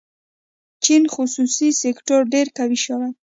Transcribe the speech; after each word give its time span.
چین 0.83 1.03
خصوصي 1.15 1.69
سکتور 1.81 2.21
ډېر 2.33 2.47
قوي 2.57 2.79
شوی. 2.85 3.09